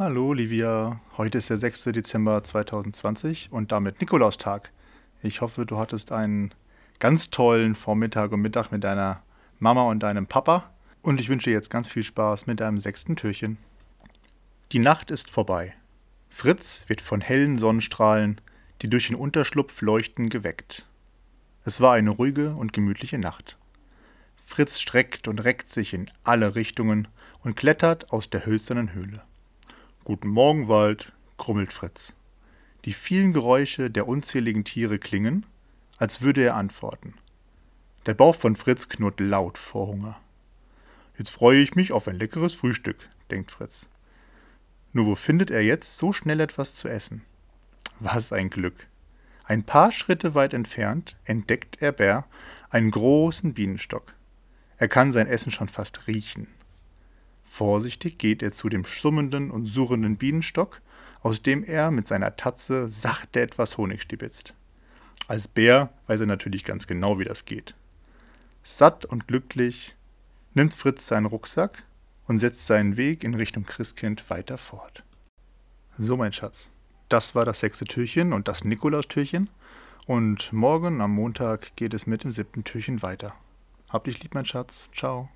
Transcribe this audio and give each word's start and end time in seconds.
Hallo 0.00 0.28
Olivia, 0.28 0.98
heute 1.18 1.36
ist 1.36 1.50
der 1.50 1.58
6. 1.58 1.84
Dezember 1.92 2.42
2020 2.42 3.52
und 3.52 3.70
damit 3.70 4.00
Nikolaustag. 4.00 4.72
Ich 5.22 5.42
hoffe, 5.42 5.66
du 5.66 5.76
hattest 5.76 6.10
einen 6.10 6.54
ganz 7.00 7.28
tollen 7.28 7.74
Vormittag 7.74 8.32
und 8.32 8.40
Mittag 8.40 8.72
mit 8.72 8.82
deiner 8.82 9.22
Mama 9.58 9.82
und 9.82 10.02
deinem 10.02 10.26
Papa 10.26 10.70
und 11.02 11.20
ich 11.20 11.28
wünsche 11.28 11.50
dir 11.50 11.52
jetzt 11.52 11.68
ganz 11.68 11.86
viel 11.86 12.02
Spaß 12.02 12.46
mit 12.46 12.60
deinem 12.60 12.78
sechsten 12.78 13.14
Türchen. 13.14 13.58
Die 14.72 14.78
Nacht 14.78 15.10
ist 15.10 15.28
vorbei. 15.28 15.74
Fritz 16.30 16.84
wird 16.86 17.02
von 17.02 17.20
hellen 17.20 17.58
Sonnenstrahlen, 17.58 18.40
die 18.80 18.88
durch 18.88 19.08
den 19.08 19.16
Unterschlupf 19.16 19.82
leuchten, 19.82 20.30
geweckt. 20.30 20.86
Es 21.66 21.82
war 21.82 21.92
eine 21.92 22.08
ruhige 22.08 22.54
und 22.54 22.72
gemütliche 22.72 23.18
Nacht. 23.18 23.58
Fritz 24.38 24.80
streckt 24.80 25.28
und 25.28 25.44
reckt 25.44 25.68
sich 25.68 25.92
in 25.92 26.10
alle 26.24 26.54
Richtungen 26.54 27.06
und 27.42 27.54
klettert 27.54 28.14
aus 28.14 28.30
der 28.30 28.46
hölzernen 28.46 28.94
Höhle. 28.94 29.20
Guten 30.10 30.30
Morgen, 30.30 30.66
Wald, 30.66 31.12
grummelt 31.36 31.72
Fritz. 31.72 32.14
Die 32.84 32.94
vielen 32.94 33.32
Geräusche 33.32 33.92
der 33.92 34.08
unzähligen 34.08 34.64
Tiere 34.64 34.98
klingen, 34.98 35.46
als 35.98 36.20
würde 36.20 36.42
er 36.42 36.56
antworten. 36.56 37.14
Der 38.06 38.14
Bauch 38.14 38.34
von 38.34 38.56
Fritz 38.56 38.88
knurrt 38.88 39.20
laut 39.20 39.56
vor 39.56 39.86
Hunger. 39.86 40.18
Jetzt 41.16 41.30
freue 41.30 41.60
ich 41.60 41.76
mich 41.76 41.92
auf 41.92 42.08
ein 42.08 42.16
leckeres 42.16 42.56
Frühstück, 42.56 43.08
denkt 43.30 43.52
Fritz. 43.52 43.88
Nur 44.92 45.06
wo 45.06 45.14
findet 45.14 45.52
er 45.52 45.62
jetzt 45.62 45.96
so 45.96 46.12
schnell 46.12 46.40
etwas 46.40 46.74
zu 46.74 46.88
essen? 46.88 47.22
Was 48.00 48.32
ein 48.32 48.50
Glück. 48.50 48.88
Ein 49.44 49.62
paar 49.62 49.92
Schritte 49.92 50.34
weit 50.34 50.54
entfernt 50.54 51.14
entdeckt 51.24 51.80
er 51.80 51.92
Bär 51.92 52.26
einen 52.68 52.90
großen 52.90 53.54
Bienenstock. 53.54 54.12
Er 54.76 54.88
kann 54.88 55.12
sein 55.12 55.28
Essen 55.28 55.52
schon 55.52 55.68
fast 55.68 56.08
riechen. 56.08 56.48
Vorsichtig 57.52 58.16
geht 58.16 58.44
er 58.44 58.52
zu 58.52 58.68
dem 58.68 58.84
summenden 58.84 59.50
und 59.50 59.66
surrenden 59.66 60.16
Bienenstock, 60.16 60.80
aus 61.20 61.42
dem 61.42 61.64
er 61.64 61.90
mit 61.90 62.06
seiner 62.06 62.36
Tatze 62.36 62.88
sachte 62.88 63.40
etwas 63.40 63.76
Honig 63.76 64.02
stibitzt. 64.02 64.54
Als 65.26 65.48
Bär 65.48 65.92
weiß 66.06 66.20
er 66.20 66.26
natürlich 66.26 66.62
ganz 66.62 66.86
genau, 66.86 67.18
wie 67.18 67.24
das 67.24 67.46
geht. 67.46 67.74
Satt 68.62 69.04
und 69.04 69.26
glücklich 69.26 69.96
nimmt 70.54 70.74
Fritz 70.74 71.08
seinen 71.08 71.26
Rucksack 71.26 71.82
und 72.28 72.38
setzt 72.38 72.66
seinen 72.66 72.96
Weg 72.96 73.24
in 73.24 73.34
Richtung 73.34 73.64
Christkind 73.66 74.30
weiter 74.30 74.56
fort. 74.56 75.02
So, 75.98 76.16
mein 76.16 76.32
Schatz, 76.32 76.70
das 77.08 77.34
war 77.34 77.44
das 77.44 77.58
sechste 77.58 77.84
Türchen 77.84 78.32
und 78.32 78.46
das 78.46 78.62
Nikolaustürchen. 78.62 79.50
Und 80.06 80.52
morgen 80.52 81.00
am 81.00 81.10
Montag 81.16 81.74
geht 81.74 81.94
es 81.94 82.06
mit 82.06 82.22
dem 82.22 82.30
siebten 82.30 82.62
Türchen 82.62 83.02
weiter. 83.02 83.34
Hab 83.88 84.04
dich 84.04 84.22
lieb, 84.22 84.34
mein 84.34 84.46
Schatz. 84.46 84.88
Ciao. 84.94 85.28